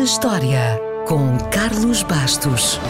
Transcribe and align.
na 0.00 0.04
História, 0.04 0.80
com 1.06 1.36
Carlos 1.50 2.02
Bastos. 2.02 2.80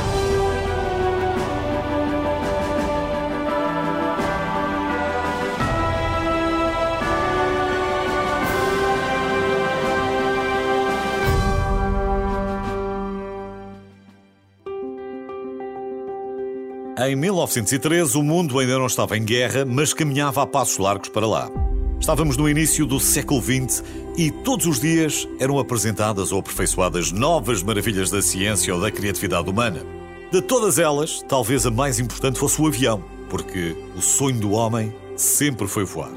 Em 16.96 17.16
1913, 17.16 18.16
o 18.16 18.22
mundo 18.22 18.56
ainda 18.56 18.78
não 18.78 18.86
estava 18.86 19.16
em 19.16 19.24
guerra, 19.24 19.64
mas 19.64 19.92
caminhava 19.92 20.44
a 20.44 20.46
passos 20.46 20.78
largos 20.78 21.08
para 21.08 21.26
lá. 21.26 21.50
Estávamos 22.00 22.38
no 22.38 22.48
início 22.48 22.86
do 22.86 22.98
século 22.98 23.42
XX 23.42 23.84
e 24.16 24.30
todos 24.30 24.64
os 24.64 24.80
dias 24.80 25.28
eram 25.38 25.58
apresentadas 25.58 26.32
ou 26.32 26.40
aperfeiçoadas 26.40 27.12
novas 27.12 27.62
maravilhas 27.62 28.10
da 28.10 28.22
ciência 28.22 28.74
ou 28.74 28.80
da 28.80 28.90
criatividade 28.90 29.50
humana. 29.50 29.82
De 30.32 30.40
todas 30.40 30.78
elas, 30.78 31.22
talvez 31.28 31.66
a 31.66 31.70
mais 31.70 32.00
importante 32.00 32.38
fosse 32.38 32.60
o 32.60 32.66
avião, 32.66 33.04
porque 33.28 33.76
o 33.94 34.00
sonho 34.00 34.40
do 34.40 34.52
homem 34.52 34.94
sempre 35.14 35.68
foi 35.68 35.84
voar. 35.84 36.10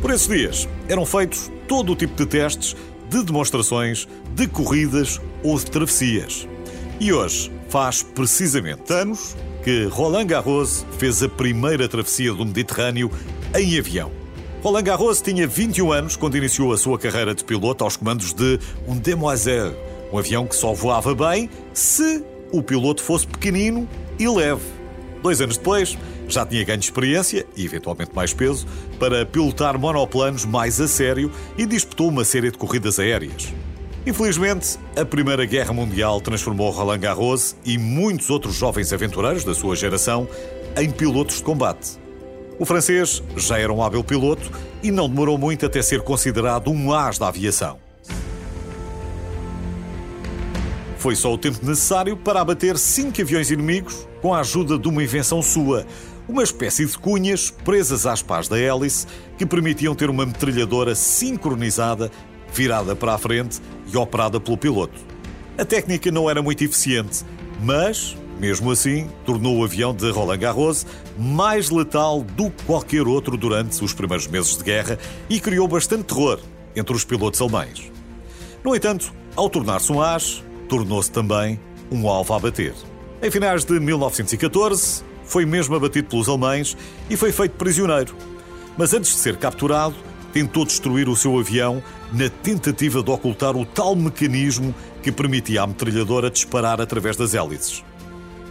Por 0.00 0.10
esses 0.10 0.26
dias, 0.26 0.68
eram 0.88 1.04
feitos 1.04 1.52
todo 1.68 1.92
o 1.92 1.96
tipo 1.96 2.16
de 2.16 2.24
testes, 2.24 2.74
de 3.10 3.22
demonstrações, 3.22 4.08
de 4.34 4.48
corridas 4.48 5.20
ou 5.44 5.58
de 5.58 5.66
travessias. 5.66 6.48
E 6.98 7.12
hoje 7.12 7.52
faz 7.68 8.02
precisamente 8.02 8.90
anos 8.90 9.36
que 9.62 9.84
Roland 9.84 10.28
Garros 10.28 10.86
fez 10.98 11.22
a 11.22 11.28
primeira 11.28 11.86
travessia 11.86 12.32
do 12.32 12.46
Mediterrâneo 12.46 13.10
em 13.54 13.78
avião. 13.78 14.25
Roland 14.66 14.82
Garros 14.82 15.22
tinha 15.22 15.46
21 15.46 15.92
anos 15.92 16.16
quando 16.16 16.36
iniciou 16.36 16.72
a 16.72 16.76
sua 16.76 16.98
carreira 16.98 17.32
de 17.32 17.44
piloto 17.44 17.84
aos 17.84 17.96
comandos 17.96 18.32
de 18.32 18.58
um 18.88 18.98
Demoiselle, 18.98 19.76
um 20.12 20.18
avião 20.18 20.44
que 20.44 20.56
só 20.56 20.74
voava 20.74 21.14
bem 21.14 21.48
se 21.72 22.24
o 22.50 22.60
piloto 22.60 23.00
fosse 23.00 23.28
pequenino 23.28 23.88
e 24.18 24.28
leve. 24.28 24.64
Dois 25.22 25.40
anos 25.40 25.56
depois, 25.56 25.96
já 26.26 26.44
tinha 26.44 26.64
ganho 26.64 26.80
experiência 26.80 27.46
e 27.56 27.64
eventualmente 27.64 28.10
mais 28.12 28.34
peso 28.34 28.66
para 28.98 29.24
pilotar 29.24 29.78
monoplanos 29.78 30.44
mais 30.44 30.80
a 30.80 30.88
sério 30.88 31.30
e 31.56 31.64
disputou 31.64 32.08
uma 32.08 32.24
série 32.24 32.50
de 32.50 32.58
corridas 32.58 32.98
aéreas. 32.98 33.54
Infelizmente, 34.04 34.80
a 34.96 35.04
Primeira 35.04 35.46
Guerra 35.46 35.72
Mundial 35.72 36.20
transformou 36.20 36.72
Roland 36.72 36.98
Garros 36.98 37.54
e 37.64 37.78
muitos 37.78 38.30
outros 38.30 38.56
jovens 38.56 38.92
aventureiros 38.92 39.44
da 39.44 39.54
sua 39.54 39.76
geração 39.76 40.28
em 40.76 40.90
pilotos 40.90 41.36
de 41.36 41.44
combate. 41.44 42.04
O 42.58 42.64
francês 42.64 43.22
já 43.36 43.58
era 43.58 43.72
um 43.72 43.82
hábil 43.82 44.02
piloto 44.02 44.50
e 44.82 44.90
não 44.90 45.08
demorou 45.08 45.36
muito 45.36 45.66
até 45.66 45.82
ser 45.82 46.00
considerado 46.00 46.70
um 46.70 46.92
as 46.92 47.18
da 47.18 47.28
aviação. 47.28 47.78
Foi 50.96 51.14
só 51.14 51.32
o 51.32 51.38
tempo 51.38 51.58
necessário 51.62 52.16
para 52.16 52.40
abater 52.40 52.78
cinco 52.78 53.20
aviões 53.20 53.50
inimigos 53.50 54.08
com 54.22 54.34
a 54.34 54.40
ajuda 54.40 54.78
de 54.78 54.88
uma 54.88 55.02
invenção 55.02 55.42
sua, 55.42 55.86
uma 56.26 56.42
espécie 56.42 56.86
de 56.86 56.98
cunhas 56.98 57.50
presas 57.50 58.06
às 58.06 58.22
pás 58.22 58.48
da 58.48 58.58
hélice 58.58 59.06
que 59.36 59.44
permitiam 59.44 59.94
ter 59.94 60.08
uma 60.08 60.24
metralhadora 60.24 60.94
sincronizada 60.94 62.10
virada 62.52 62.96
para 62.96 63.14
a 63.14 63.18
frente 63.18 63.60
e 63.92 63.96
operada 63.96 64.40
pelo 64.40 64.56
piloto. 64.56 64.98
A 65.58 65.64
técnica 65.64 66.10
não 66.10 66.28
era 66.28 66.42
muito 66.42 66.64
eficiente, 66.64 67.24
mas, 67.62 68.16
mesmo 68.38 68.70
assim, 68.70 69.08
tornou 69.24 69.58
o 69.58 69.64
avião 69.64 69.94
de 69.94 70.10
Roland 70.10 70.38
Garros 70.38 70.86
mais 71.18 71.70
letal 71.70 72.22
do 72.22 72.50
que 72.50 72.64
qualquer 72.64 73.06
outro 73.06 73.36
durante 73.36 73.82
os 73.82 73.92
primeiros 73.92 74.26
meses 74.26 74.56
de 74.56 74.64
guerra 74.64 74.98
e 75.28 75.40
criou 75.40 75.66
bastante 75.66 76.04
terror 76.04 76.38
entre 76.74 76.94
os 76.94 77.04
pilotos 77.04 77.40
alemães. 77.40 77.90
No 78.62 78.74
entanto, 78.74 79.12
ao 79.34 79.48
tornar-se 79.48 79.90
um 79.90 80.02
as, 80.02 80.42
tornou-se 80.68 81.10
também 81.10 81.58
um 81.90 82.08
alvo 82.08 82.34
a 82.34 82.38
bater. 82.38 82.74
Em 83.22 83.30
finais 83.30 83.64
de 83.64 83.80
1914, 83.80 85.02
foi 85.24 85.46
mesmo 85.46 85.74
abatido 85.74 86.08
pelos 86.08 86.28
alemães 86.28 86.76
e 87.08 87.16
foi 87.16 87.32
feito 87.32 87.52
prisioneiro. 87.52 88.14
Mas 88.76 88.92
antes 88.92 89.12
de 89.12 89.18
ser 89.18 89.36
capturado, 89.36 89.94
tentou 90.32 90.66
destruir 90.66 91.08
o 91.08 91.16
seu 91.16 91.38
avião 91.38 91.82
na 92.12 92.28
tentativa 92.28 93.02
de 93.02 93.10
ocultar 93.10 93.56
o 93.56 93.64
tal 93.64 93.96
mecanismo 93.96 94.74
que 95.02 95.10
permitia 95.10 95.62
à 95.62 95.66
metralhadora 95.66 96.30
disparar 96.30 96.80
através 96.80 97.16
das 97.16 97.32
hélices. 97.32 97.82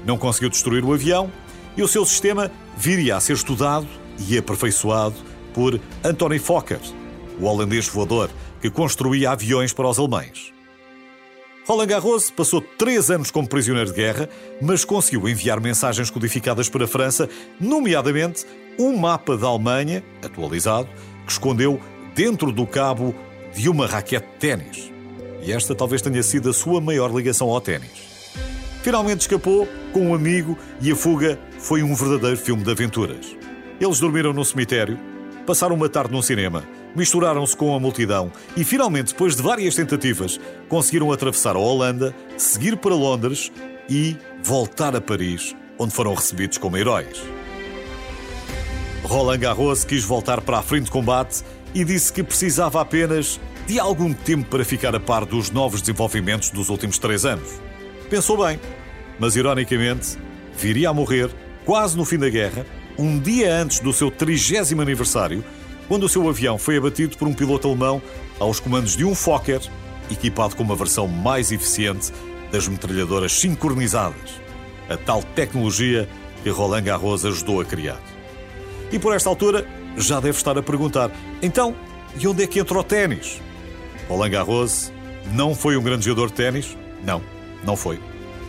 Não 0.05 0.17
conseguiu 0.17 0.49
destruir 0.49 0.83
o 0.85 0.93
avião 0.93 1.31
e 1.75 1.81
o 1.81 1.87
seu 1.87 2.05
sistema 2.05 2.51
viria 2.77 3.17
a 3.17 3.19
ser 3.19 3.33
estudado 3.33 3.87
e 4.29 4.37
aperfeiçoado 4.37 5.15
por 5.53 5.79
Anthony 6.03 6.39
Fokker, 6.39 6.79
o 7.39 7.45
holandês 7.45 7.87
voador 7.87 8.29
que 8.61 8.69
construía 8.69 9.31
aviões 9.31 9.73
para 9.73 9.89
os 9.89 9.99
alemães. 9.99 10.53
Roland 11.67 11.87
Garros 11.87 12.29
passou 12.29 12.61
três 12.61 13.09
anos 13.09 13.31
como 13.31 13.47
prisioneiro 13.47 13.89
de 13.89 13.95
guerra, 13.95 14.29
mas 14.61 14.85
conseguiu 14.85 15.27
enviar 15.27 15.59
mensagens 15.59 16.11
codificadas 16.11 16.69
para 16.69 16.85
a 16.85 16.87
França, 16.87 17.27
nomeadamente 17.59 18.45
um 18.77 18.95
mapa 18.95 19.35
da 19.35 19.47
Alemanha, 19.47 20.03
atualizado, 20.23 20.87
que 21.25 21.31
escondeu 21.31 21.79
dentro 22.13 22.51
do 22.51 22.67
cabo 22.67 23.15
de 23.55 23.67
uma 23.67 23.87
raquete 23.87 24.27
de 24.27 24.37
ténis. 24.37 24.91
E 25.41 25.51
esta 25.51 25.73
talvez 25.73 26.03
tenha 26.03 26.21
sido 26.21 26.49
a 26.51 26.53
sua 26.53 26.79
maior 26.79 27.11
ligação 27.11 27.49
ao 27.49 27.59
ténis. 27.59 28.14
Finalmente 28.85 29.21
escapou 29.21 29.67
com 29.91 30.11
um 30.11 30.13
amigo 30.13 30.55
e 30.79 30.91
a 30.91 30.95
fuga 30.95 31.39
foi 31.57 31.81
um 31.81 31.95
verdadeiro 31.95 32.37
filme 32.37 32.63
de 32.63 32.69
aventuras. 32.69 33.35
Eles 33.81 33.99
dormiram 33.99 34.31
num 34.31 34.43
cemitério, 34.43 34.99
passaram 35.43 35.75
uma 35.75 35.89
tarde 35.89 36.13
num 36.13 36.21
cinema, 36.21 36.63
misturaram-se 36.95 37.57
com 37.57 37.75
a 37.75 37.79
multidão 37.79 38.31
e 38.55 38.63
finalmente, 38.63 39.11
depois 39.13 39.35
de 39.35 39.41
várias 39.41 39.73
tentativas, 39.73 40.39
conseguiram 40.69 41.11
atravessar 41.11 41.55
a 41.55 41.59
Holanda, 41.59 42.15
seguir 42.37 42.77
para 42.77 42.93
Londres 42.93 43.51
e 43.89 44.17
voltar 44.43 44.95
a 44.95 45.01
Paris, 45.01 45.55
onde 45.79 45.91
foram 45.91 46.13
recebidos 46.13 46.59
como 46.59 46.77
heróis. 46.77 47.23
Roland 49.01 49.39
Garros 49.39 49.83
quis 49.83 50.03
voltar 50.03 50.41
para 50.41 50.59
a 50.59 50.61
frente 50.61 50.85
de 50.85 50.91
combate 50.91 51.43
e 51.73 51.83
disse 51.83 52.13
que 52.13 52.21
precisava 52.21 52.79
apenas 52.79 53.39
de 53.65 53.79
algum 53.79 54.13
tempo 54.13 54.47
para 54.47 54.63
ficar 54.63 54.95
a 54.95 54.99
par 54.99 55.25
dos 55.25 55.49
novos 55.49 55.81
desenvolvimentos 55.81 56.51
dos 56.51 56.69
últimos 56.69 56.99
três 56.99 57.25
anos. 57.25 57.49
Pensou 58.09 58.45
bem, 58.45 58.59
mas 59.19 59.35
ironicamente, 59.35 60.17
viria 60.55 60.89
a 60.89 60.93
morrer, 60.93 61.29
quase 61.65 61.97
no 61.97 62.05
fim 62.05 62.19
da 62.19 62.29
guerra, 62.29 62.65
um 62.99 63.19
dia 63.19 63.53
antes 63.55 63.79
do 63.79 63.91
seu 63.91 64.11
trigésimo 64.11 64.81
aniversário, 64.81 65.43
quando 65.87 66.03
o 66.03 66.09
seu 66.09 66.27
avião 66.29 66.57
foi 66.57 66.77
abatido 66.77 67.17
por 67.17 67.27
um 67.27 67.33
piloto 67.33 67.67
alemão 67.67 68.01
aos 68.39 68.59
comandos 68.59 68.95
de 68.95 69.03
um 69.03 69.15
Fokker, 69.15 69.61
equipado 70.11 70.55
com 70.55 70.61
uma 70.61 70.75
versão 70.75 71.07
mais 71.07 71.51
eficiente 71.51 72.11
das 72.51 72.67
metralhadoras 72.67 73.33
sincronizadas, 73.33 74.39
a 74.87 74.95
tal 74.97 75.23
tecnologia 75.23 76.07
que 76.43 76.49
Roland 76.49 76.83
Garros 76.83 77.25
ajudou 77.25 77.59
a 77.59 77.65
criar. 77.65 77.99
E 78.91 78.99
por 78.99 79.15
esta 79.15 79.29
altura 79.29 79.67
já 79.97 80.19
deve 80.19 80.37
estar 80.37 80.57
a 80.57 80.61
perguntar: 80.61 81.11
então, 81.41 81.75
e 82.19 82.27
onde 82.27 82.43
é 82.43 82.47
que 82.47 82.59
entra 82.59 82.77
o 82.77 82.83
ténis? 82.83 83.41
Roland 84.07 84.29
Garros 84.29 84.91
não 85.33 85.55
foi 85.55 85.75
um 85.75 85.81
grande 85.81 86.05
jogador 86.05 86.27
de 86.27 86.33
ténis? 86.33 86.77
Não, 87.03 87.21
não 87.65 87.75
foi. 87.75 87.99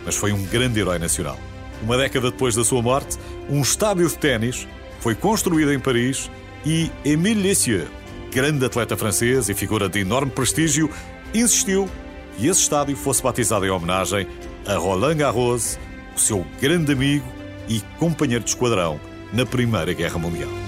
Mas 0.04 0.16
foi 0.16 0.32
um 0.32 0.42
grande 0.44 0.80
herói 0.80 0.98
nacional. 0.98 1.38
Uma 1.82 1.96
década 1.96 2.30
depois 2.30 2.54
da 2.54 2.64
sua 2.64 2.80
morte, 2.82 3.18
um 3.48 3.60
estádio 3.60 4.08
de 4.08 4.16
ténis 4.16 4.66
foi 5.00 5.14
construído 5.14 5.72
em 5.72 5.78
Paris 5.78 6.30
e 6.64 6.90
Émile 7.04 7.42
Lessieux, 7.42 7.88
grande 8.32 8.64
atleta 8.64 8.96
francês 8.96 9.48
e 9.48 9.54
figura 9.54 9.88
de 9.88 10.00
enorme 10.00 10.30
prestígio, 10.30 10.90
insistiu 11.34 11.88
que 12.36 12.46
esse 12.46 12.62
estádio 12.62 12.96
fosse 12.96 13.22
batizado 13.22 13.66
em 13.66 13.70
homenagem 13.70 14.26
a 14.66 14.74
Roland 14.74 15.16
Garros, 15.16 15.78
o 16.16 16.20
seu 16.20 16.44
grande 16.60 16.92
amigo 16.92 17.26
e 17.68 17.80
companheiro 17.98 18.44
de 18.44 18.50
esquadrão 18.50 19.00
na 19.32 19.46
Primeira 19.46 19.92
Guerra 19.92 20.18
Mundial. 20.18 20.65